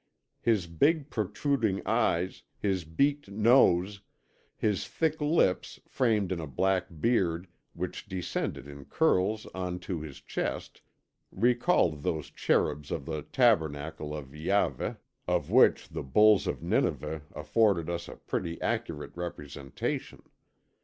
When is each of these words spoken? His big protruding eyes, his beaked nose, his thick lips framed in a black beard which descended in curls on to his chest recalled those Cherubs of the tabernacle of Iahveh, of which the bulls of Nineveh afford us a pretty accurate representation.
His 0.41 0.65
big 0.65 1.11
protruding 1.11 1.85
eyes, 1.85 2.41
his 2.57 2.85
beaked 2.85 3.29
nose, 3.29 4.01
his 4.57 4.87
thick 4.87 5.21
lips 5.21 5.79
framed 5.87 6.31
in 6.31 6.39
a 6.39 6.47
black 6.47 6.87
beard 6.99 7.47
which 7.73 8.07
descended 8.07 8.67
in 8.67 8.85
curls 8.85 9.45
on 9.53 9.77
to 9.81 10.01
his 10.01 10.19
chest 10.19 10.81
recalled 11.31 12.01
those 12.01 12.31
Cherubs 12.31 12.89
of 12.89 13.05
the 13.05 13.21
tabernacle 13.21 14.17
of 14.17 14.33
Iahveh, 14.33 14.97
of 15.27 15.51
which 15.51 15.87
the 15.87 16.01
bulls 16.01 16.47
of 16.47 16.63
Nineveh 16.63 17.21
afford 17.35 17.87
us 17.87 18.07
a 18.07 18.15
pretty 18.15 18.59
accurate 18.59 19.15
representation. 19.15 20.23